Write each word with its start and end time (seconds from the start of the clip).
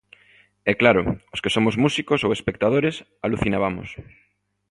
E 0.69 0.71
claro, 0.81 1.01
os 1.33 1.41
que 1.43 1.53
somos 1.55 1.75
músicos 1.83 2.19
ou 2.25 2.31
espectadores, 2.37 2.95
alucinabamos. 3.25 3.89